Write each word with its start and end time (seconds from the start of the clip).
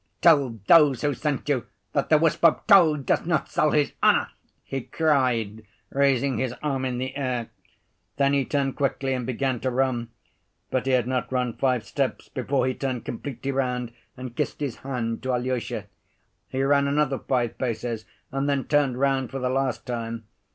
"Tell 0.19 0.59
those 0.65 1.03
who 1.03 1.13
sent 1.13 1.47
you 1.47 1.67
that 1.93 2.09
the 2.09 2.17
wisp 2.17 2.43
of 2.43 2.65
tow 2.65 2.97
does 2.97 3.23
not 3.27 3.47
sell 3.51 3.69
his 3.69 3.93
honor," 4.01 4.29
he 4.63 4.81
cried, 4.81 5.63
raising 5.91 6.39
his 6.39 6.55
arm 6.63 6.85
in 6.85 6.97
the 6.97 7.15
air. 7.15 7.51
Then 8.17 8.33
he 8.33 8.43
turned 8.43 8.75
quickly 8.75 9.13
and 9.13 9.27
began 9.27 9.59
to 9.59 9.69
run; 9.69 10.09
but 10.71 10.87
he 10.87 10.93
had 10.93 11.05
not 11.05 11.31
run 11.31 11.53
five 11.55 11.85
steps 11.85 12.29
before 12.29 12.65
he 12.65 12.73
turned 12.73 13.05
completely 13.05 13.51
round 13.51 13.93
and 14.17 14.35
kissed 14.35 14.59
his 14.59 14.77
hand 14.77 15.21
to 15.21 15.33
Alyosha. 15.33 15.85
He 16.49 16.63
ran 16.63 16.87
another 16.87 17.19
five 17.19 17.59
paces 17.59 18.05
and 18.31 18.49
then 18.49 18.63
turned 18.63 18.97
round 18.99 19.29
for 19.29 19.37
the 19.37 19.49
last 19.49 19.85
time. 19.85 20.23